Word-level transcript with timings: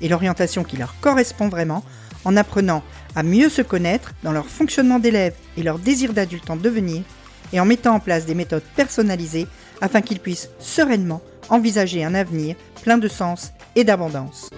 et 0.00 0.08
l'orientation 0.08 0.64
qui 0.64 0.76
leur 0.76 0.98
correspond 1.00 1.48
vraiment 1.48 1.84
en 2.24 2.36
apprenant 2.36 2.82
à 3.14 3.22
mieux 3.22 3.48
se 3.48 3.62
connaître 3.62 4.12
dans 4.22 4.32
leur 4.32 4.46
fonctionnement 4.46 4.98
d'élève 4.98 5.34
et 5.56 5.62
leur 5.62 5.78
désir 5.78 6.12
d'adulte 6.12 6.50
en 6.50 6.56
devenir 6.56 7.02
et 7.52 7.60
en 7.60 7.64
mettant 7.64 7.94
en 7.94 8.00
place 8.00 8.26
des 8.26 8.34
méthodes 8.34 8.64
personnalisées 8.76 9.46
afin 9.80 10.00
qu'ils 10.00 10.20
puissent 10.20 10.50
sereinement 10.58 11.22
envisager 11.48 12.04
un 12.04 12.14
avenir 12.14 12.56
plein 12.82 12.98
de 12.98 13.08
sens 13.08 13.52
et 13.76 13.84
d'abondance. 13.84 14.48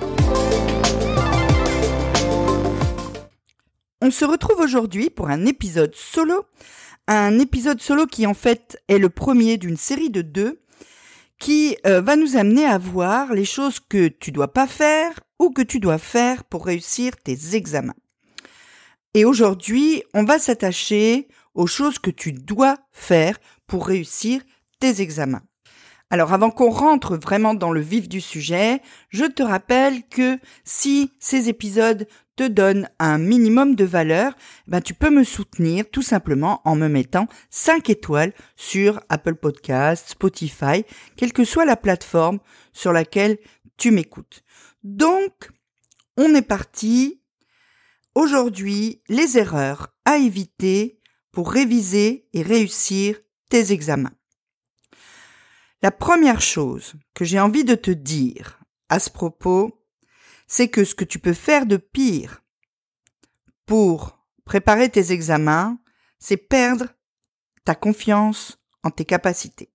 On 4.03 4.11
se 4.11 4.25
retrouve 4.25 4.61
aujourd'hui 4.61 5.11
pour 5.11 5.29
un 5.29 5.47
épisode 5.47 5.95
solo, 5.95 6.45
un 7.09 7.39
épisode 7.39 7.81
solo 7.81 8.07
qui 8.07 8.27
en 8.27 8.35
fait 8.35 8.81
est 8.89 8.99
le 8.99 9.09
premier 9.09 9.57
d'une 9.57 9.77
série 9.77 10.11
de 10.11 10.23
deux 10.23 10.61
qui 11.39 11.77
euh, 11.87 12.01
va 12.01 12.17
nous 12.17 12.37
amener 12.37 12.65
à 12.65 12.79
voir 12.79 13.33
les 13.35 13.45
choses 13.45 13.81
que 13.81 14.09
tu 14.09 14.33
dois 14.33 14.53
pas 14.53 14.67
faire 14.67 15.21
ou 15.39 15.51
que 15.51 15.63
tu 15.63 15.81
dois 15.81 15.99
faire 15.99 16.45
pour 16.45 16.67
réussir 16.67 17.17
tes 17.17 17.55
examens. 17.55 17.95
Et 19.15 19.25
aujourd'hui, 19.25 20.03
on 20.15 20.25
va 20.25 20.39
s'attacher 20.39 21.29
aux 21.55 21.67
choses 21.67 21.99
que 21.99 22.11
tu 22.11 22.33
dois 22.33 22.77
faire 22.93 23.39
pour 23.67 23.87
réussir 23.87 24.43
tes 24.79 25.01
examens. 25.01 25.43
Alors 26.11 26.33
avant 26.33 26.51
qu'on 26.51 26.71
rentre 26.71 27.17
vraiment 27.17 27.55
dans 27.55 27.73
le 27.73 27.81
vif 27.81 28.09
du 28.09 28.21
sujet, 28.21 28.81
je 29.09 29.25
te 29.25 29.43
rappelle 29.43 30.07
que 30.09 30.39
si 30.65 31.11
ces 31.19 31.49
épisodes 31.49 32.07
te 32.37 32.47
donnent 32.47 32.89
un 32.99 33.19
minimum 33.19 33.75
de 33.75 33.85
valeur, 33.85 34.37
ben 34.67 34.81
tu 34.81 34.95
peux 34.95 35.11
me 35.11 35.25
soutenir 35.25 35.91
tout 35.91 36.03
simplement 36.03 36.61
en 36.65 36.77
me 36.77 36.89
mettant 36.89 37.27
5 37.51 37.91
étoiles 37.91 38.33
sur 38.55 39.01
Apple 39.09 39.35
Podcasts, 39.35 40.11
Spotify, 40.11 40.85
quelle 41.17 41.33
que 41.33 41.45
soit 41.45 41.65
la 41.65 41.77
plateforme 41.77 42.39
sur 42.73 42.93
laquelle 42.93 43.39
tu 43.79 43.91
m'écoutes. 43.91 44.45
Donc, 44.85 45.51
on 46.17 46.35
est 46.35 46.43
parti. 46.43 47.23
Aujourd'hui, 48.15 49.03
les 49.09 49.39
erreurs 49.39 49.95
à 50.05 50.19
éviter 50.19 51.01
pour 51.33 51.51
réviser 51.51 52.29
et 52.33 52.43
réussir 52.43 53.21
tes 53.51 53.73
examens. 53.73 54.15
La 55.83 55.91
première 55.91 56.41
chose 56.41 56.95
que 57.15 57.25
j'ai 57.25 57.39
envie 57.39 57.65
de 57.65 57.75
te 57.75 57.91
dire 57.91 58.59
à 58.89 58.99
ce 58.99 59.11
propos, 59.11 59.86
c'est 60.47 60.69
que 60.69 60.85
ce 60.85 60.95
que 60.95 61.05
tu 61.05 61.19
peux 61.19 61.33
faire 61.33 61.67
de 61.67 61.77
pire 61.77 62.43
pour 63.65 64.25
préparer 64.45 64.89
tes 64.89 65.13
examens, 65.13 65.79
c'est 66.19 66.37
perdre 66.37 66.87
ta 67.65 67.75
confiance 67.75 68.59
en 68.83 68.91
tes 68.91 69.05
capacités. 69.05 69.73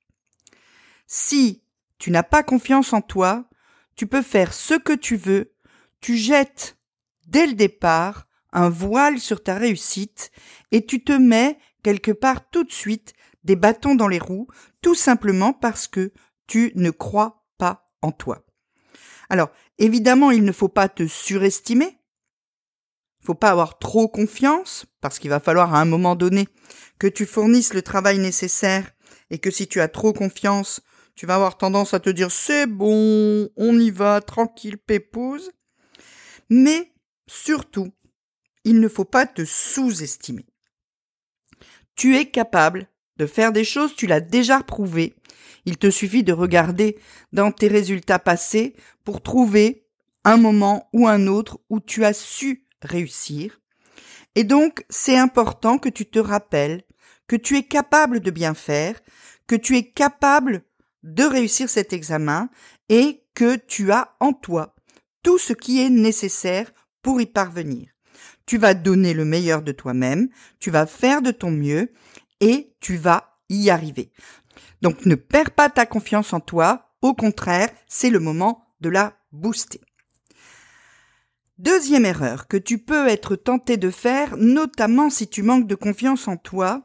Si 1.07 1.63
tu 1.97 2.09
n'as 2.09 2.23
pas 2.23 2.43
confiance 2.43 2.93
en 2.93 3.01
toi, 3.01 3.49
tu 3.95 4.07
peux 4.07 4.21
faire 4.21 4.53
ce 4.53 4.75
que 4.75 4.93
tu 4.93 5.17
veux, 5.17 5.53
tu 5.99 6.15
jettes 6.15 6.77
dès 7.27 7.47
le 7.47 7.53
départ 7.53 8.27
un 8.53 8.69
voile 8.69 9.19
sur 9.19 9.43
ta 9.43 9.55
réussite 9.55 10.31
et 10.71 10.85
tu 10.85 11.03
te 11.03 11.11
mets 11.11 11.57
quelque 11.83 12.11
part 12.11 12.49
tout 12.49 12.63
de 12.63 12.71
suite 12.71 13.13
des 13.43 13.55
bâtons 13.55 13.95
dans 13.95 14.07
les 14.07 14.19
roues, 14.19 14.47
tout 14.81 14.95
simplement 14.95 15.53
parce 15.53 15.87
que 15.87 16.13
tu 16.47 16.71
ne 16.75 16.91
crois 16.91 17.45
pas 17.57 17.91
en 18.01 18.11
toi. 18.11 18.45
Alors, 19.29 19.49
évidemment, 19.81 20.31
il 20.31 20.43
ne 20.43 20.51
faut 20.51 20.69
pas 20.69 20.87
te 20.87 21.05
surestimer. 21.07 21.97
Il 23.21 23.25
faut 23.25 23.35
pas 23.35 23.49
avoir 23.49 23.77
trop 23.77 24.07
confiance, 24.07 24.85
parce 25.01 25.19
qu'il 25.19 25.29
va 25.29 25.39
falloir 25.39 25.75
à 25.75 25.81
un 25.81 25.85
moment 25.85 26.15
donné 26.15 26.47
que 26.97 27.07
tu 27.07 27.25
fournisses 27.25 27.73
le 27.73 27.81
travail 27.81 28.17
nécessaire 28.17 28.91
et 29.29 29.39
que 29.39 29.51
si 29.51 29.67
tu 29.67 29.81
as 29.81 29.87
trop 29.87 30.13
confiance, 30.13 30.81
tu 31.15 31.25
vas 31.25 31.35
avoir 31.35 31.57
tendance 31.57 31.93
à 31.93 31.99
te 31.99 32.09
dire 32.09 32.31
c'est 32.31 32.67
bon, 32.67 33.49
on 33.57 33.79
y 33.79 33.91
va, 33.91 34.21
tranquille, 34.21 34.77
pépouze. 34.77 35.51
Mais 36.49 36.93
surtout, 37.27 37.91
il 38.63 38.79
ne 38.79 38.87
faut 38.87 39.05
pas 39.05 39.25
te 39.25 39.45
sous-estimer. 39.45 40.45
Tu 41.95 42.17
es 42.17 42.29
capable 42.29 42.87
de 43.21 43.27
faire 43.27 43.51
des 43.51 43.63
choses, 43.63 43.95
tu 43.95 44.07
l'as 44.07 44.19
déjà 44.19 44.63
prouvé. 44.63 45.13
Il 45.65 45.77
te 45.77 45.91
suffit 45.91 46.23
de 46.23 46.33
regarder 46.33 46.97
dans 47.33 47.51
tes 47.51 47.67
résultats 47.67 48.17
passés 48.17 48.75
pour 49.05 49.21
trouver 49.21 49.85
un 50.23 50.37
moment 50.37 50.89
ou 50.91 51.07
un 51.07 51.27
autre 51.27 51.59
où 51.69 51.79
tu 51.79 52.03
as 52.03 52.13
su 52.13 52.65
réussir. 52.81 53.61
Et 54.33 54.43
donc, 54.43 54.83
c'est 54.89 55.19
important 55.19 55.77
que 55.77 55.89
tu 55.89 56.07
te 56.07 56.17
rappelles 56.17 56.81
que 57.27 57.35
tu 57.35 57.57
es 57.57 57.63
capable 57.63 58.21
de 58.21 58.31
bien 58.31 58.55
faire, 58.55 58.99
que 59.45 59.55
tu 59.55 59.77
es 59.77 59.83
capable 59.83 60.63
de 61.03 61.23
réussir 61.23 61.69
cet 61.69 61.93
examen 61.93 62.49
et 62.89 63.23
que 63.35 63.55
tu 63.55 63.91
as 63.91 64.15
en 64.19 64.33
toi 64.33 64.75
tout 65.21 65.37
ce 65.37 65.53
qui 65.53 65.79
est 65.79 65.91
nécessaire 65.91 66.71
pour 67.03 67.21
y 67.21 67.27
parvenir 67.27 67.91
tu 68.51 68.57
vas 68.57 68.73
donner 68.73 69.13
le 69.13 69.23
meilleur 69.23 69.61
de 69.61 69.71
toi-même, 69.71 70.27
tu 70.59 70.71
vas 70.71 70.85
faire 70.85 71.21
de 71.21 71.31
ton 71.31 71.51
mieux 71.51 71.93
et 72.41 72.73
tu 72.81 72.97
vas 72.97 73.37
y 73.49 73.69
arriver. 73.69 74.11
Donc 74.81 75.05
ne 75.05 75.15
perds 75.15 75.51
pas 75.51 75.69
ta 75.69 75.85
confiance 75.85 76.33
en 76.33 76.39
toi, 76.39 76.91
au 77.01 77.13
contraire, 77.13 77.69
c'est 77.87 78.09
le 78.09 78.19
moment 78.19 78.65
de 78.81 78.89
la 78.89 79.13
booster. 79.31 79.81
Deuxième 81.57 82.05
erreur 82.05 82.47
que 82.47 82.57
tu 82.57 82.79
peux 82.79 83.07
être 83.07 83.35
tenté 83.35 83.77
de 83.77 83.91
faire, 83.91 84.35
notamment 84.35 85.11
si 85.11 85.27
tu 85.27 85.43
manques 85.43 85.67
de 85.67 85.75
confiance 85.75 86.27
en 86.27 86.35
toi 86.35 86.83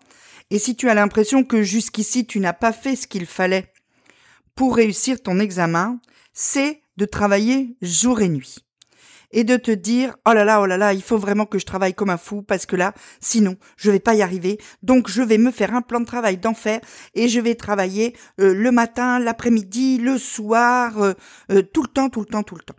et 0.51 0.59
si 0.59 0.77
tu 0.77 0.91
as 0.91 0.95
l'impression 0.95 1.45
que 1.45 1.63
jusqu'ici 1.63 2.27
tu 2.27 2.41
n'as 2.41 2.53
pas 2.53 2.73
fait 2.73 2.95
ce 2.95 3.07
qu'il 3.07 3.27
fallait 3.27 3.73
pour 4.55 4.77
réussir 4.77 5.23
ton 5.23 5.39
examen, 5.39 5.99
c'est 6.35 6.83
de 6.99 7.07
travailler 7.07 7.77
jour 7.81 8.21
et 8.21 8.29
nuit 8.29 8.66
et 9.37 9.45
de 9.45 9.57
te 9.59 9.71
dire 9.71 10.17
oh 10.27 10.33
là 10.33 10.45
là 10.47 10.63
oh 10.63 10.67
là 10.67 10.79
là 10.79 10.95
il 10.95 11.03
faut 11.03 11.19
vraiment 11.19 11.45
que 11.45 11.59
je 11.59 11.67
travaille 11.67 11.93
comme 11.93 12.09
un 12.09 12.17
fou 12.17 12.43
parce 12.43 12.65
que 12.65 12.75
là 12.75 12.95
sinon 13.21 13.57
je 13.77 13.91
vais 13.91 14.01
pas 14.01 14.15
y 14.15 14.23
arriver. 14.23 14.59
Donc 14.83 15.09
je 15.09 15.23
vais 15.23 15.37
me 15.37 15.51
faire 15.51 15.75
un 15.75 15.83
plan 15.83 16.01
de 16.01 16.07
travail 16.07 16.39
d'enfer 16.39 16.81
et 17.15 17.29
je 17.29 17.39
vais 17.39 17.55
travailler 17.55 18.17
euh, 18.41 18.55
le 18.55 18.73
matin 18.73 19.19
l'après-midi 19.19 19.99
le 19.99 20.17
soir 20.17 21.01
euh, 21.03 21.13
euh, 21.53 21.63
tout 21.63 21.83
le 21.83 21.89
temps 21.89 22.09
tout 22.09 22.21
le 22.21 22.27
temps 22.27 22.43
tout 22.43 22.57
le 22.57 22.63
temps. 22.63 22.75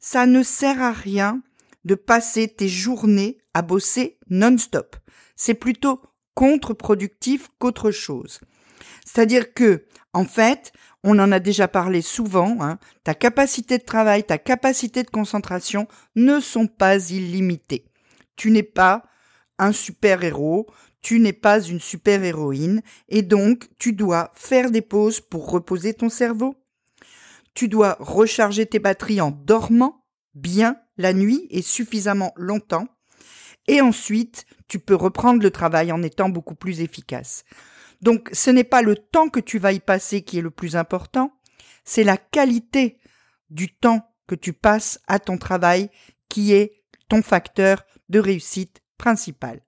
Ça 0.00 0.26
ne 0.26 0.42
sert 0.42 0.82
à 0.82 0.92
rien 0.92 1.40
de 1.86 1.94
passer 1.94 2.46
tes 2.46 2.68
journées 2.68 3.38
à 3.54 3.62
bosser 3.62 4.18
non-stop. 4.28 4.96
C'est 5.34 5.54
plutôt 5.54 6.02
contre-productif 6.34 7.48
qu'autre 7.58 7.90
chose. 7.90 8.40
C'est-à-dire 9.06 9.54
que 9.54 9.86
en 10.12 10.26
fait 10.26 10.72
on 11.04 11.18
en 11.18 11.32
a 11.32 11.40
déjà 11.40 11.68
parlé 11.68 12.00
souvent, 12.02 12.58
hein, 12.60 12.78
ta 13.04 13.14
capacité 13.14 13.78
de 13.78 13.84
travail, 13.84 14.24
ta 14.24 14.38
capacité 14.38 15.02
de 15.02 15.10
concentration 15.10 15.88
ne 16.14 16.40
sont 16.40 16.66
pas 16.66 17.10
illimitées. 17.10 17.86
Tu 18.36 18.50
n'es 18.50 18.62
pas 18.62 19.02
un 19.58 19.72
super-héros, 19.72 20.66
tu 21.02 21.18
n'es 21.18 21.32
pas 21.32 21.60
une 21.60 21.80
super-héroïne, 21.80 22.82
et 23.08 23.22
donc 23.22 23.68
tu 23.78 23.92
dois 23.92 24.30
faire 24.34 24.70
des 24.70 24.82
pauses 24.82 25.20
pour 25.20 25.50
reposer 25.50 25.94
ton 25.94 26.08
cerveau. 26.08 26.54
Tu 27.54 27.68
dois 27.68 27.96
recharger 27.98 28.66
tes 28.66 28.78
batteries 28.78 29.20
en 29.20 29.30
dormant 29.30 30.04
bien 30.34 30.76
la 30.96 31.12
nuit 31.12 31.46
et 31.50 31.62
suffisamment 31.62 32.32
longtemps. 32.36 32.86
Et 33.68 33.80
ensuite, 33.80 34.46
tu 34.68 34.78
peux 34.78 34.94
reprendre 34.94 35.42
le 35.42 35.50
travail 35.50 35.92
en 35.92 36.02
étant 36.02 36.28
beaucoup 36.28 36.54
plus 36.54 36.80
efficace. 36.80 37.44
Donc 38.02 38.28
ce 38.32 38.50
n'est 38.50 38.64
pas 38.64 38.82
le 38.82 38.96
temps 38.96 39.28
que 39.28 39.40
tu 39.40 39.58
vas 39.58 39.72
y 39.72 39.80
passer 39.80 40.22
qui 40.22 40.38
est 40.38 40.42
le 40.42 40.50
plus 40.50 40.76
important, 40.76 41.32
c'est 41.84 42.04
la 42.04 42.16
qualité 42.16 42.98
du 43.48 43.74
temps 43.74 44.12
que 44.26 44.34
tu 44.34 44.52
passes 44.52 45.00
à 45.06 45.18
ton 45.18 45.38
travail 45.38 45.88
qui 46.28 46.52
est 46.52 46.82
ton 47.08 47.22
facteur 47.22 47.84
de 48.08 48.18
réussite 48.18 48.82
principal. 48.98 49.62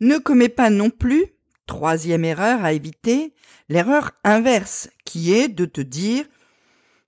Ne 0.00 0.18
commets 0.18 0.48
pas 0.48 0.70
non 0.70 0.90
plus, 0.90 1.26
troisième 1.66 2.24
erreur 2.24 2.64
à 2.64 2.72
éviter, 2.72 3.34
l'erreur 3.68 4.12
inverse 4.22 4.90
qui 5.04 5.32
est 5.32 5.48
de 5.48 5.64
te 5.64 5.80
dire 5.80 6.26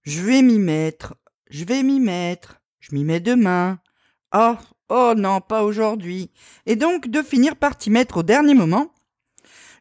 je 0.03 0.23
vais 0.23 0.43
m'y 0.43 0.59
mettre, 0.59 1.15
je 1.51 1.65
vais 1.65 1.83
m'y 1.83 2.01
mettre, 2.01 2.61
je 2.81 2.95
m'y 2.95 3.05
mets 3.05 3.21
demain. 3.21 3.81
Oh, 4.35 4.57
oh 4.89 5.13
non, 5.17 5.41
pas 5.41 5.63
aujourd'hui. 5.63 6.31
Et 6.65 6.77
donc 6.77 7.09
de 7.09 7.23
finir 7.23 7.57
par 7.57 7.77
t'y 7.77 7.91
mettre 7.91 8.19
au 8.19 8.23
dernier 8.23 8.55
moment 8.55 8.95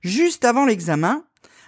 juste 0.01 0.45
avant 0.45 0.65
l'examen, 0.65 1.23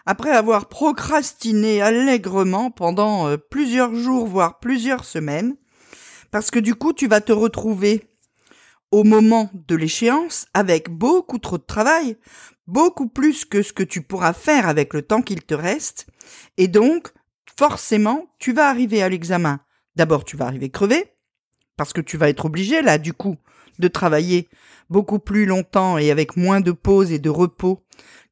après 0.06 0.31
avoir 0.31 0.68
procrastiné 0.68 1.81
allègrement 1.81 2.72
pendant 2.72 3.28
euh, 3.28 3.38
plusieurs 3.38 3.95
jours, 3.95 4.28
voire 4.28 4.60
plusieurs 4.60 5.06
semaines, 5.06 5.56
Parce 6.31 6.50
que 6.50 6.60
du 6.60 6.75
coup, 6.75 6.94
tu 6.94 7.07
vas 7.07 7.22
te 7.22 7.33
retrouver 7.33 8.07
au 8.92 9.04
moment 9.04 9.50
de 9.54 9.75
l'échéance 9.75 10.48
avec 10.54 10.89
beaucoup 10.89 11.39
trop 11.39 11.57
de 11.57 11.63
travail, 11.63 12.18
beaucoup 12.68 13.07
plus 13.07 13.45
que 13.45 13.62
ce 13.62 13.74
que 13.74 13.83
tu 13.83 14.01
pourras 14.01 14.34
faire 14.34 14.68
avec 14.68 14.94
le 14.94 15.01
temps 15.01 15.22
qu'il 15.22 15.44
te 15.44 15.54
reste, 15.54 16.07
et 16.57 16.68
donc, 16.68 17.10
forcément, 17.57 18.27
tu 18.39 18.54
vas 18.54 18.69
arriver 18.69 19.04
à 19.04 19.10
l'examen. 19.10 19.60
D'abord, 19.95 20.24
tu 20.24 20.38
vas 20.38 20.45
arriver 20.45 20.69
crevé, 20.69 21.13
parce 21.75 21.94
que 21.94 22.01
tu 22.01 22.18
vas 22.18 22.30
être 22.30 22.45
obligé, 22.45 22.81
là, 22.81 22.98
du 22.98 23.13
coup, 23.13 23.36
de 23.80 23.88
travailler 23.88 24.50
beaucoup 24.89 25.19
plus 25.19 25.45
longtemps 25.45 25.98
et 25.98 26.12
avec 26.12 26.38
moins 26.38 26.62
de 26.62 26.72
pause 26.72 27.12
et 27.12 27.19
de 27.19 27.30
repos 27.30 27.84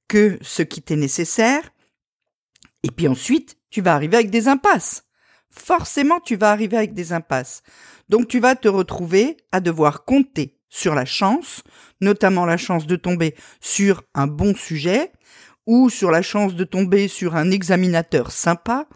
que 0.10 0.38
ce 0.42 0.62
qui 0.62 0.82
t'est 0.82 0.98
nécessaire. 0.98 1.72
Et 2.84 2.92
puis 2.92 3.08
ensuite, 3.08 3.56
tu 3.70 3.82
vas 3.82 3.94
arriver 3.94 4.18
avec 4.18 4.30
des 4.30 4.50
impasses. 4.50 5.06
Forcément, 5.50 6.20
tu 6.20 6.36
vas 6.36 6.52
arriver 6.52 6.76
avec 6.76 6.94
des 6.94 7.14
impasses. 7.14 7.64
Donc 8.10 8.28
tu 8.28 8.42
vas 8.42 8.56
te 8.56 8.68
retrouver 8.68 9.38
à 9.54 9.62
devoir 9.62 10.04
compter 10.04 10.58
sur 10.68 10.96
la 10.96 11.06
chance, 11.06 11.64
notamment 12.02 12.46
la 12.46 12.58
chance 12.58 12.86
de 12.86 12.96
tomber 12.96 13.36
sur 13.62 14.04
un 14.14 14.28
bon 14.28 14.54
sujet 14.54 15.12
ou 15.66 15.90
sur 15.90 16.12
la 16.12 16.22
chance 16.22 16.56
de 16.56 16.64
tomber 16.64 17.08
sur 17.08 17.36
un 17.36 17.52
examinateur 17.52 18.32
sympa, 18.32 18.88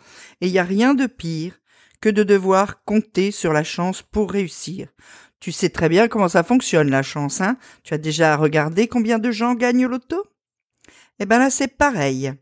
et 0.41 0.47
il 0.47 0.51
n'y 0.51 0.59
a 0.59 0.63
rien 0.63 0.95
de 0.95 1.05
pire 1.05 1.59
que 2.01 2.09
de 2.09 2.23
devoir 2.23 2.83
compter 2.83 3.31
sur 3.31 3.53
la 3.53 3.63
chance 3.63 4.01
pour 4.01 4.31
réussir. 4.31 4.87
Tu 5.39 5.51
sais 5.51 5.69
très 5.69 5.89
bien 5.89 6.07
comment 6.07 6.29
ça 6.29 6.43
fonctionne 6.43 6.89
la 6.89 7.03
chance, 7.03 7.41
hein? 7.41 7.57
Tu 7.83 7.93
as 7.93 7.99
déjà 7.99 8.35
regardé 8.35 8.87
combien 8.87 9.19
de 9.19 9.29
gens 9.29 9.53
gagnent 9.53 9.85
l'auto 9.85 10.25
Eh 11.19 11.25
ben 11.25 11.39
là 11.39 11.49
c'est 11.49 11.67
pareil. 11.77 12.33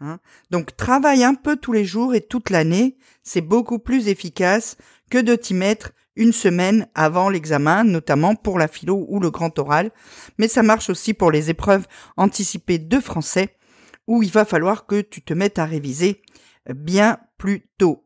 Hein 0.00 0.18
Donc 0.50 0.76
travaille 0.76 1.24
un 1.24 1.34
peu 1.34 1.56
tous 1.56 1.72
les 1.72 1.84
jours 1.84 2.14
et 2.14 2.20
toute 2.20 2.50
l'année, 2.50 2.96
c'est 3.22 3.40
beaucoup 3.40 3.78
plus 3.78 4.08
efficace 4.08 4.76
que 5.10 5.18
de 5.18 5.34
t'y 5.34 5.54
mettre 5.54 5.92
une 6.16 6.32
semaine 6.32 6.88
avant 6.94 7.28
l'examen, 7.28 7.84
notamment 7.84 8.34
pour 8.34 8.58
la 8.58 8.68
philo 8.68 9.06
ou 9.08 9.20
le 9.20 9.30
grand 9.30 9.58
oral, 9.58 9.90
mais 10.38 10.48
ça 10.48 10.62
marche 10.62 10.90
aussi 10.90 11.14
pour 11.14 11.30
les 11.30 11.50
épreuves 11.50 11.86
anticipées 12.16 12.78
de 12.78 13.00
français, 13.00 13.56
où 14.06 14.22
il 14.22 14.30
va 14.30 14.44
falloir 14.44 14.86
que 14.86 15.00
tu 15.00 15.22
te 15.22 15.34
mettes 15.34 15.58
à 15.58 15.64
réviser 15.64 16.22
bien 16.74 17.18
plus 17.38 17.68
tôt. 17.78 18.04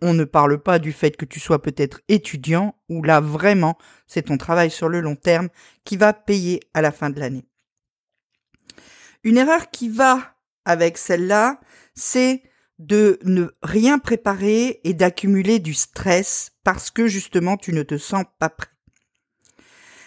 On 0.00 0.14
ne 0.14 0.24
parle 0.24 0.62
pas 0.62 0.78
du 0.78 0.92
fait 0.92 1.16
que 1.16 1.24
tu 1.24 1.38
sois 1.38 1.60
peut-être 1.60 2.00
étudiant, 2.08 2.74
où 2.88 3.02
là 3.02 3.20
vraiment 3.20 3.76
c'est 4.06 4.22
ton 4.22 4.38
travail 4.38 4.70
sur 4.70 4.88
le 4.88 5.00
long 5.00 5.16
terme 5.16 5.48
qui 5.84 5.96
va 5.96 6.12
payer 6.12 6.60
à 6.74 6.80
la 6.80 6.92
fin 6.92 7.10
de 7.10 7.20
l'année. 7.20 7.44
Une 9.26 9.38
erreur 9.38 9.72
qui 9.72 9.88
va 9.88 10.36
avec 10.64 10.96
celle-là, 10.96 11.58
c'est 11.96 12.44
de 12.78 13.18
ne 13.24 13.48
rien 13.60 13.98
préparer 13.98 14.80
et 14.84 14.94
d'accumuler 14.94 15.58
du 15.58 15.74
stress 15.74 16.52
parce 16.62 16.92
que 16.92 17.08
justement 17.08 17.56
tu 17.56 17.72
ne 17.72 17.82
te 17.82 17.98
sens 17.98 18.24
pas 18.38 18.50
prêt. 18.50 18.70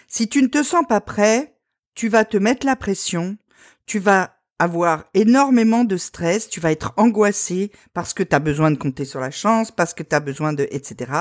Si 0.08 0.30
tu 0.30 0.42
ne 0.42 0.48
te 0.48 0.64
sens 0.64 0.86
pas 0.88 1.02
prêt, 1.02 1.58
tu 1.96 2.08
vas 2.08 2.24
te 2.24 2.38
mettre 2.38 2.66
la 2.66 2.78
pression, 2.78 3.38
tu 3.86 4.00
vas 4.00 4.38
avoir 4.58 5.04
énormément 5.14 5.84
de 5.84 5.98
stress, 5.98 6.48
tu 6.48 6.62
vas 6.62 6.72
être 6.72 6.94
angoissé 6.96 7.74
parce 7.94 8.14
que 8.14 8.24
tu 8.24 8.34
as 8.34 8.40
besoin 8.40 8.72
de 8.72 8.78
compter 8.78 9.04
sur 9.04 9.20
la 9.20 9.32
chance, 9.32 9.70
parce 9.70 9.94
que 9.94 10.04
tu 10.04 10.16
as 10.16 10.22
besoin 10.22 10.54
de 10.54 10.66
etc. 10.72 11.12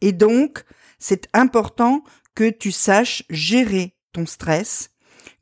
Et 0.00 0.12
donc, 0.12 0.64
c'est 1.00 1.28
important 1.32 2.04
que 2.36 2.48
tu 2.48 2.70
saches 2.70 3.24
gérer 3.28 3.96
ton 4.12 4.24
stress, 4.24 4.89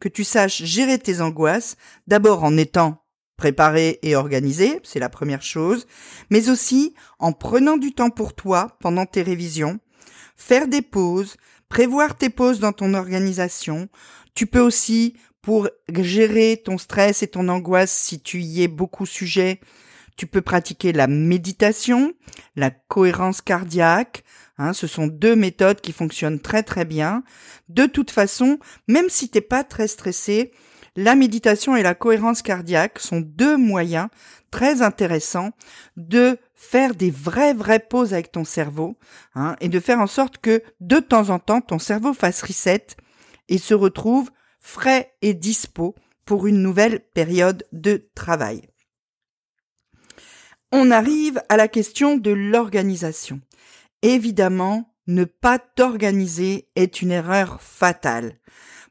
que 0.01 0.09
tu 0.09 0.25
saches 0.25 0.63
gérer 0.65 0.99
tes 0.99 1.21
angoisses, 1.21 1.77
d'abord 2.07 2.45
en 2.45 2.57
étant 2.57 3.05
préparer 3.37 4.01
et 4.03 4.17
organiser, 4.17 4.81
c'est 4.83 4.99
la 4.99 5.09
première 5.09 5.43
chose, 5.43 5.87
mais 6.29 6.51
aussi 6.51 6.95
en 7.19 7.33
prenant 7.33 7.77
du 7.77 7.93
temps 7.93 8.11
pour 8.11 8.35
toi 8.35 8.77
pendant 8.81 9.07
tes 9.07 9.23
révisions, 9.23 9.79
faire 10.37 10.67
des 10.67 10.83
pauses, 10.83 11.37
prévoir 11.69 12.17
tes 12.17 12.31
pauses 12.31 12.59
dans 12.59 12.73
ton 12.73 12.95
organisation. 12.95 13.89
Tu 14.35 14.47
peux 14.47 14.61
aussi, 14.61 15.15
pour 15.41 15.69
gérer 15.89 16.61
ton 16.65 16.79
stress 16.79 17.23
et 17.23 17.29
ton 17.29 17.49
angoisse, 17.49 17.93
si 17.93 18.21
tu 18.21 18.41
y 18.41 18.63
es 18.63 18.69
beaucoup 18.69 19.07
sujet, 19.07 19.61
tu 20.19 20.27
peux 20.27 20.43
pratiquer 20.43 20.93
la 20.93 21.07
méditation, 21.07 22.13
la 22.57 22.71
cohérence 22.71 23.41
cardiaque. 23.41 24.25
Hein, 24.59 24.73
ce 24.73 24.89
sont 24.89 25.07
deux 25.07 25.37
méthodes 25.37 25.81
qui 25.81 25.93
fonctionnent 25.93 26.41
très 26.41 26.65
très 26.65 26.85
bien. 26.85 27.23
De 27.69 27.87
toute 27.87 28.11
façon, 28.11 28.59
même 28.89 29.09
si 29.09 29.31
t'es 29.31 29.41
pas 29.41 29.63
très 29.63 29.87
stressé, 29.87 30.51
la 30.97 31.15
méditation 31.15 31.77
et 31.77 31.85
la 31.85 31.95
cohérence 31.95 32.43
cardiaque 32.43 32.99
sont 32.99 33.21
deux 33.21 33.57
moyens 33.57 34.09
très 34.51 34.83
intéressants 34.83 35.53
de 35.97 36.37
faire 36.57 36.97
des 36.97 37.13
vraies 37.13 37.55
vraies 37.55 37.79
pauses 37.79 38.13
avec 38.13 38.33
ton 38.33 38.45
cerveau 38.45 38.99
hein, 39.37 39.55
et 39.61 39.69
de 39.69 39.79
faire 39.79 40.01
en 40.01 40.09
sorte 40.09 40.39
que 40.39 40.65
de 40.81 40.99
temps 40.99 41.31
en 41.31 41.39
temps 41.39 41.61
ton 41.61 41.79
cerveau 41.79 42.13
fasse 42.13 42.43
reset 42.43 42.89
et 43.49 43.59
se 43.59 43.75
retrouve 43.75 44.31
frais 44.59 45.15
et 45.23 45.35
dispo 45.35 45.95
pour 46.25 46.49
une 46.49 46.61
nouvelle 46.61 46.99
période 47.15 47.65
de 47.71 48.09
travail. 48.17 48.63
On 50.71 50.91
arrive 50.91 51.41
à 51.49 51.57
la 51.57 51.67
question 51.67 52.19
de 52.19 52.31
l'organisation. 52.31 53.41
Évidemment, 54.03 54.95
ne 55.07 55.25
pas 55.25 55.59
t'organiser 55.59 56.69
est 56.77 57.01
une 57.01 57.11
erreur 57.11 57.63
fatale. 57.63 58.35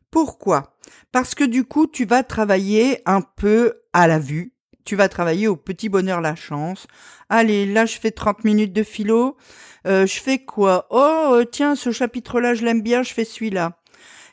Pourquoi? 0.10 0.76
Parce 1.12 1.36
que 1.36 1.44
du 1.44 1.66
coup, 1.66 1.86
tu 1.86 2.06
vas 2.06 2.24
travailler 2.24 3.02
un 3.06 3.22
peu 3.22 3.82
à 3.94 4.08
la 4.08 4.18
vue. 4.18 4.54
Tu 4.86 4.96
vas 4.96 5.08
travailler 5.08 5.48
au 5.48 5.56
petit 5.56 5.88
bonheur 5.88 6.20
la 6.20 6.36
chance. 6.36 6.88
Allez, 7.30 7.68
là 7.68 7.86
je 7.86 8.00
fais 8.00 8.12
30 8.12 8.44
minutes 8.44 8.74
de 8.74 8.82
philo. 8.84 9.38
Euh, 9.86 10.08
je 10.08 10.20
fais 10.20 10.40
quoi? 10.40 10.88
Oh, 10.90 11.44
tiens, 11.52 11.76
ce 11.76 11.92
chapitre-là, 11.92 12.56
je 12.56 12.66
l'aime 12.66 12.82
bien, 12.82 13.04
je 13.04 13.14
fais 13.14 13.26
celui-là. 13.26 13.80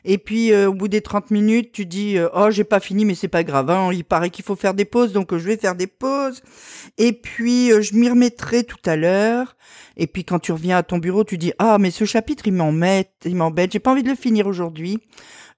Et 0.05 0.17
puis 0.17 0.53
euh, 0.53 0.69
au 0.69 0.73
bout 0.73 0.87
des 0.87 1.01
30 1.01 1.31
minutes, 1.31 1.71
tu 1.71 1.85
dis 1.85 2.17
oh 2.33 2.51
j'ai 2.51 2.63
pas 2.63 2.79
fini 2.79 3.05
mais 3.05 3.15
c'est 3.15 3.27
pas 3.27 3.43
grave, 3.43 3.69
hein, 3.69 3.89
il 3.91 4.05
paraît 4.05 4.29
qu'il 4.29 4.45
faut 4.45 4.55
faire 4.55 4.73
des 4.73 4.85
pauses 4.85 5.11
donc 5.11 5.35
je 5.35 5.43
vais 5.43 5.57
faire 5.57 5.75
des 5.75 5.87
pauses. 5.87 6.41
Et 6.97 7.11
puis 7.11 7.69
je 7.81 7.95
m'y 7.95 8.09
remettrai 8.09 8.63
tout 8.63 8.77
à 8.85 8.95
l'heure. 8.95 9.57
Et 9.97 10.07
puis 10.07 10.23
quand 10.23 10.39
tu 10.39 10.51
reviens 10.51 10.77
à 10.77 10.83
ton 10.83 10.99
bureau, 10.99 11.23
tu 11.23 11.37
dis 11.37 11.53
ah 11.59 11.77
mais 11.79 11.91
ce 11.91 12.05
chapitre 12.05 12.47
il 12.47 12.53
m'embête, 12.53 13.11
il 13.25 13.35
m'embête, 13.35 13.71
j'ai 13.71 13.79
pas 13.79 13.91
envie 13.91 14.03
de 14.03 14.09
le 14.09 14.15
finir 14.15 14.47
aujourd'hui. 14.47 14.99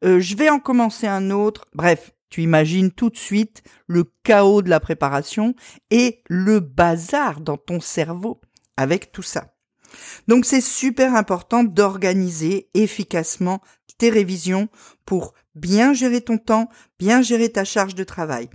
Euh, 0.04 0.20
je 0.20 0.36
vais 0.36 0.50
en 0.50 0.60
commencer 0.60 1.08
un 1.08 1.32
autre. 1.32 1.66
Bref, 1.74 2.14
tu 2.30 2.42
imagines 2.42 2.92
tout 2.92 3.10
de 3.10 3.18
suite 3.18 3.64
le 3.88 4.06
chaos 4.24 4.62
de 4.62 4.70
la 4.70 4.80
préparation 4.80 5.56
et 5.92 6.22
le 6.28 6.60
bazar 6.60 7.42
dans 7.42 7.58
ton 7.58 7.80
cerveau 7.80 8.42
avec 8.76 9.12
tout 9.12 9.24
ça. 9.24 9.54
Donc 10.28 10.46
c'est 10.46 10.62
super 10.62 11.16
important 11.16 11.64
d'organiser 11.64 12.70
efficacement 12.74 13.62
tes 13.98 14.10
révisions 14.10 14.70
pour 15.06 15.34
bien 15.56 15.94
gérer 15.94 16.22
ton 16.22 16.38
temps, 16.38 16.70
bien 17.00 17.22
gérer 17.22 17.52
ta 17.52 17.66
charge 17.66 17.96
de 17.96 18.04
travail. 18.04 18.50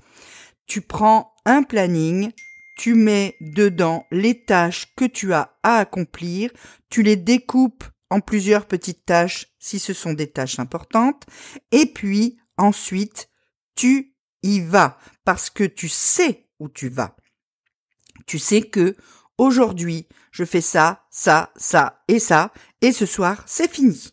Tu 0.66 0.80
prends 0.80 1.34
un 1.44 1.62
planning, 1.62 2.30
tu 2.78 2.94
mets 2.94 3.36
dedans 3.40 4.06
les 4.10 4.44
tâches 4.44 4.94
que 4.96 5.04
tu 5.04 5.32
as 5.32 5.56
à 5.62 5.78
accomplir, 5.78 6.50
tu 6.88 7.02
les 7.02 7.16
découpes 7.16 7.84
en 8.10 8.20
plusieurs 8.20 8.66
petites 8.66 9.04
tâches 9.04 9.46
si 9.58 9.78
ce 9.78 9.92
sont 9.92 10.12
des 10.12 10.30
tâches 10.30 10.58
importantes. 10.58 11.24
Et 11.70 11.86
puis 11.86 12.38
ensuite, 12.56 13.28
tu 13.74 14.14
y 14.42 14.60
vas 14.60 14.98
parce 15.24 15.50
que 15.50 15.64
tu 15.64 15.88
sais 15.88 16.48
où 16.58 16.68
tu 16.68 16.88
vas. 16.88 17.16
Tu 18.26 18.38
sais 18.38 18.62
que 18.62 18.96
aujourd'hui, 19.38 20.06
je 20.30 20.44
fais 20.44 20.60
ça, 20.60 21.06
ça, 21.10 21.52
ça 21.56 22.02
et 22.08 22.18
ça, 22.18 22.52
et 22.80 22.92
ce 22.92 23.06
soir, 23.06 23.42
c'est 23.46 23.70
fini. 23.70 24.11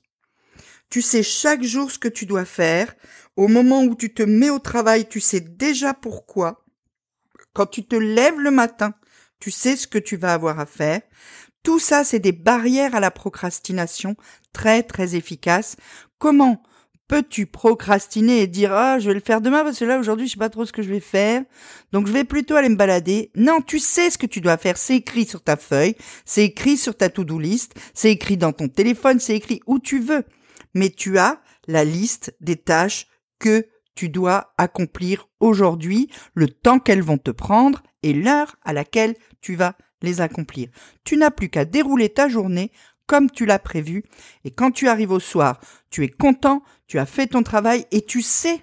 Tu 0.90 1.02
sais 1.02 1.24
chaque 1.24 1.64
jour 1.64 1.92
ce 1.92 2.00
que 2.00 2.08
tu 2.08 2.26
dois 2.26 2.46
faire. 2.46 2.96
Au 3.36 3.48
moment 3.48 3.84
où 3.84 3.96
tu 3.96 4.14
te 4.14 4.24
mets 4.24 4.50
au 4.50 4.60
travail, 4.60 5.08
tu 5.08 5.20
sais 5.20 5.40
déjà 5.40 5.94
pourquoi. 5.94 6.66
Quand 7.54 7.68
tu 7.68 7.86
te 7.86 7.96
lèves 7.96 8.40
le 8.40 8.52
matin, 8.52 8.94
tu 9.40 9.52
sais 9.52 9.76
ce 9.76 9.88
que 9.88 10.00
tu 10.00 10.18
vas 10.18 10.34
avoir 10.34 10.60
à 10.60 10.66
faire. 10.66 11.02
Tout 11.64 11.80
ça, 11.80 12.04
c'est 12.04 12.20
des 12.20 12.32
barrières 12.32 12.96
à 12.96 13.00
la 13.00 13.12
procrastination 13.12 14.16
très 14.54 14.84
très 14.84 15.16
efficaces. 15.16 15.76
Comment 16.18 16.64
peux-tu 17.08 17.48
procrastiner 17.48 18.42
et 18.42 18.48
dire 18.48 18.72
ah 18.72 19.00
je 19.00 19.08
vais 19.08 19.16
le 19.16 19.20
faire 19.20 19.42
demain 19.42 19.64
parce 19.64 19.80
que 19.80 19.86
là 19.86 20.00
aujourd'hui 20.00 20.28
je 20.28 20.34
sais 20.34 20.38
pas 20.38 20.50
trop 20.50 20.64
ce 20.64 20.72
que 20.72 20.84
je 20.84 20.90
vais 20.90 21.00
faire 21.00 21.44
donc 21.92 22.06
je 22.06 22.12
vais 22.12 22.24
plutôt 22.24 22.56
aller 22.56 22.70
me 22.70 22.76
balader 22.76 23.32
non 23.36 23.62
tu 23.62 23.80
sais 23.80 24.12
ce 24.12 24.20
que 24.20 24.28
tu 24.28 24.42
dois 24.42 24.58
faire 24.58 24.78
c'est 24.78 24.98
écrit 24.98 25.26
sur 25.26 25.42
ta 25.42 25.58
feuille 25.58 25.96
c'est 26.24 26.46
écrit 26.46 26.78
sur 26.78 26.96
ta 26.96 27.10
to-do 27.10 27.40
list 27.40 27.74
c'est 27.96 28.12
écrit 28.12 28.38
dans 28.38 28.54
ton 28.54 28.68
téléphone 28.68 29.20
c'est 29.20 29.36
écrit 29.36 29.60
où 29.66 29.80
tu 29.80 30.00
veux 30.00 30.24
mais 30.74 30.90
tu 30.90 31.18
as 31.18 31.42
la 31.68 31.84
liste 31.84 32.36
des 32.42 32.56
tâches 32.56 33.08
que 33.40 33.68
tu 33.96 34.10
dois 34.10 34.54
accomplir 34.58 35.28
aujourd'hui 35.40 36.10
le 36.34 36.48
temps 36.48 36.80
qu'elles 36.80 37.02
vont 37.02 37.18
te 37.18 37.32
prendre 37.32 37.84
et 38.04 38.14
l'heure 38.14 38.56
à 38.64 38.74
laquelle 38.74 39.16
tu 39.42 39.56
vas 39.56 39.76
les 40.02 40.22
accomplir. 40.22 40.70
Tu 41.04 41.18
n'as 41.18 41.32
plus 41.32 41.50
qu'à 41.50 41.66
dérouler 41.66 42.10
ta 42.10 42.30
journée 42.30 42.72
comme 43.08 43.32
tu 43.32 43.48
l'as 43.48 43.58
prévu, 43.58 44.04
et 44.46 44.52
quand 44.52 44.70
tu 44.70 44.88
arrives 44.88 45.10
au 45.10 45.20
soir, 45.20 45.60
tu 45.90 46.04
es 46.04 46.10
content, 46.10 46.62
tu 46.86 47.00
as 47.00 47.08
fait 47.08 47.26
ton 47.26 47.42
travail, 47.42 47.88
et 47.90 48.06
tu 48.06 48.22
sais 48.22 48.62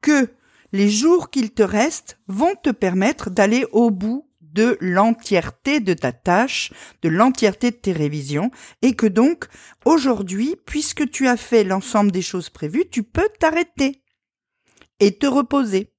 que 0.00 0.28
les 0.70 0.88
jours 0.88 1.30
qu'il 1.30 1.50
te 1.50 1.64
reste 1.64 2.20
vont 2.28 2.54
te 2.54 2.70
permettre 2.70 3.28
d'aller 3.28 3.66
au 3.72 3.90
bout 3.90 4.29
de 4.52 4.76
l'entièreté 4.80 5.80
de 5.80 5.94
ta 5.94 6.12
tâche, 6.12 6.72
de 7.02 7.08
l'entièreté 7.08 7.70
de 7.70 7.76
tes 7.76 7.92
révisions, 7.92 8.50
et 8.82 8.94
que 8.94 9.06
donc, 9.06 9.46
aujourd'hui, 9.84 10.56
puisque 10.66 11.10
tu 11.10 11.28
as 11.28 11.36
fait 11.36 11.64
l'ensemble 11.64 12.12
des 12.12 12.22
choses 12.22 12.50
prévues, 12.50 12.88
tu 12.90 13.02
peux 13.02 13.28
t'arrêter 13.38 14.02
et 14.98 15.16
te 15.16 15.26
reposer. 15.26 15.92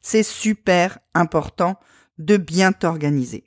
C'est 0.00 0.22
super 0.22 0.98
important 1.14 1.78
de 2.18 2.36
bien 2.36 2.72
t'organiser. 2.72 3.44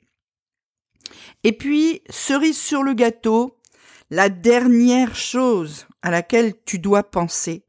Et 1.44 1.52
puis, 1.52 2.02
cerise 2.10 2.58
sur 2.58 2.82
le 2.82 2.94
gâteau, 2.94 3.58
la 4.10 4.28
dernière 4.28 5.14
chose 5.14 5.86
à 6.02 6.10
laquelle 6.10 6.54
tu 6.64 6.78
dois 6.78 7.02
penser, 7.02 7.64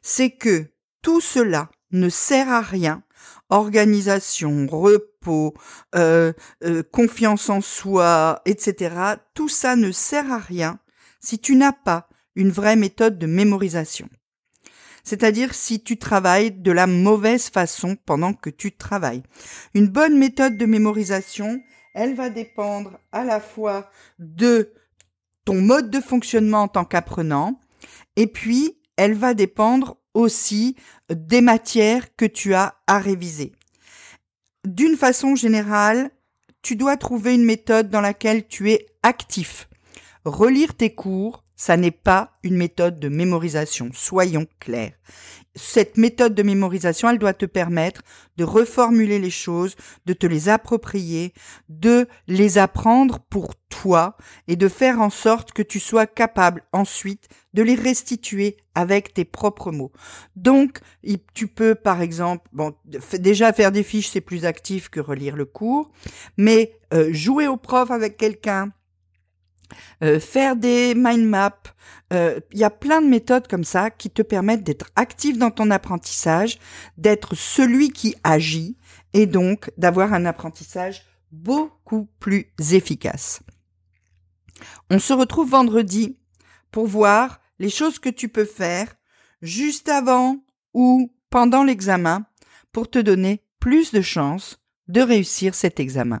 c'est 0.00 0.30
que 0.30 0.72
tout 1.02 1.20
cela 1.20 1.70
ne 1.90 2.08
sert 2.08 2.48
à 2.48 2.60
rien. 2.60 3.02
Organisation, 3.50 4.66
repos, 4.66 5.54
euh, 5.94 6.32
euh, 6.64 6.82
confiance 6.82 7.50
en 7.50 7.60
soi, 7.60 8.40
etc. 8.46 8.94
Tout 9.34 9.48
ça 9.48 9.76
ne 9.76 9.92
sert 9.92 10.32
à 10.32 10.38
rien 10.38 10.78
si 11.20 11.38
tu 11.38 11.56
n'as 11.56 11.72
pas 11.72 12.08
une 12.34 12.50
vraie 12.50 12.76
méthode 12.76 13.18
de 13.18 13.26
mémorisation. 13.26 14.08
C'est-à-dire 15.04 15.54
si 15.54 15.82
tu 15.82 15.98
travailles 15.98 16.52
de 16.52 16.72
la 16.72 16.86
mauvaise 16.86 17.48
façon 17.48 17.96
pendant 18.06 18.34
que 18.34 18.50
tu 18.50 18.72
travailles. 18.72 19.22
Une 19.74 19.88
bonne 19.88 20.16
méthode 20.16 20.56
de 20.56 20.66
mémorisation, 20.66 21.60
elle 21.94 22.14
va 22.14 22.30
dépendre 22.30 22.98
à 23.10 23.24
la 23.24 23.40
fois 23.40 23.90
de 24.18 24.72
ton 25.44 25.60
mode 25.60 25.90
de 25.90 26.00
fonctionnement 26.00 26.62
en 26.62 26.68
tant 26.68 26.84
qu'apprenant, 26.84 27.60
et 28.16 28.26
puis 28.26 28.78
elle 28.96 29.14
va 29.14 29.34
dépendre 29.34 29.96
aussi 30.14 30.76
des 31.10 31.40
matières 31.40 32.14
que 32.16 32.24
tu 32.24 32.54
as 32.54 32.74
à 32.86 32.98
réviser. 32.98 33.52
D'une 34.64 34.96
façon 34.96 35.34
générale, 35.34 36.10
tu 36.62 36.76
dois 36.76 36.96
trouver 36.96 37.34
une 37.34 37.44
méthode 37.44 37.90
dans 37.90 38.00
laquelle 38.00 38.46
tu 38.46 38.70
es 38.70 38.86
actif. 39.02 39.68
Relire 40.24 40.74
tes 40.74 40.94
cours, 40.94 41.41
ça 41.56 41.76
n'est 41.76 41.90
pas 41.90 42.32
une 42.42 42.56
méthode 42.56 42.98
de 42.98 43.08
mémorisation, 43.08 43.90
soyons 43.92 44.46
clairs. 44.58 44.94
Cette 45.54 45.98
méthode 45.98 46.34
de 46.34 46.42
mémorisation, 46.42 47.10
elle 47.10 47.18
doit 47.18 47.34
te 47.34 47.44
permettre 47.44 48.02
de 48.38 48.44
reformuler 48.44 49.18
les 49.18 49.30
choses, 49.30 49.76
de 50.06 50.14
te 50.14 50.26
les 50.26 50.48
approprier, 50.48 51.34
de 51.68 52.08
les 52.26 52.56
apprendre 52.56 53.18
pour 53.18 53.54
toi 53.68 54.16
et 54.48 54.56
de 54.56 54.68
faire 54.68 55.00
en 55.00 55.10
sorte 55.10 55.52
que 55.52 55.62
tu 55.62 55.78
sois 55.78 56.06
capable 56.06 56.62
ensuite 56.72 57.28
de 57.52 57.62
les 57.62 57.74
restituer 57.74 58.56
avec 58.74 59.12
tes 59.12 59.26
propres 59.26 59.72
mots. 59.72 59.92
Donc, 60.36 60.80
tu 61.34 61.48
peux 61.48 61.74
par 61.74 62.00
exemple, 62.00 62.48
bon, 62.52 62.74
déjà 63.18 63.52
faire 63.52 63.72
des 63.72 63.82
fiches, 63.82 64.08
c'est 64.08 64.22
plus 64.22 64.46
actif 64.46 64.88
que 64.88 65.00
relire 65.00 65.36
le 65.36 65.44
cours, 65.44 65.90
mais 66.38 66.72
euh, 66.94 67.12
jouer 67.12 67.46
au 67.46 67.58
prof 67.58 67.90
avec 67.90 68.16
quelqu'un, 68.16 68.72
euh, 70.02 70.20
faire 70.20 70.56
des 70.56 70.94
mind 70.94 71.26
maps. 71.26 71.62
Euh, 72.12 72.40
il 72.52 72.58
y 72.58 72.64
a 72.64 72.70
plein 72.70 73.00
de 73.00 73.06
méthodes 73.06 73.48
comme 73.48 73.64
ça 73.64 73.90
qui 73.90 74.10
te 74.10 74.22
permettent 74.22 74.64
d'être 74.64 74.86
actif 74.96 75.38
dans 75.38 75.50
ton 75.50 75.70
apprentissage, 75.70 76.58
d'être 76.98 77.34
celui 77.34 77.90
qui 77.90 78.14
agit 78.24 78.76
et 79.14 79.26
donc 79.26 79.70
d'avoir 79.76 80.12
un 80.12 80.24
apprentissage 80.24 81.02
beaucoup 81.30 82.08
plus 82.20 82.52
efficace. 82.72 83.40
On 84.90 84.98
se 84.98 85.12
retrouve 85.12 85.50
vendredi 85.50 86.18
pour 86.70 86.86
voir 86.86 87.40
les 87.58 87.70
choses 87.70 87.98
que 87.98 88.08
tu 88.08 88.28
peux 88.28 88.44
faire 88.44 88.94
juste 89.40 89.88
avant 89.88 90.38
ou 90.74 91.12
pendant 91.30 91.64
l'examen 91.64 92.26
pour 92.72 92.90
te 92.90 92.98
donner 92.98 93.44
plus 93.58 93.92
de 93.92 94.00
chances 94.00 94.58
de 94.88 95.00
réussir 95.00 95.54
cet 95.54 95.80
examen. 95.80 96.20